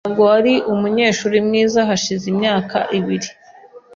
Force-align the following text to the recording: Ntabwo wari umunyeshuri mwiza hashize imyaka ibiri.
Ntabwo 0.03 0.21
wari 0.31 0.53
umunyeshuri 0.73 1.37
mwiza 1.47 1.79
hashize 1.89 2.25
imyaka 2.33 2.77
ibiri. 2.97 3.29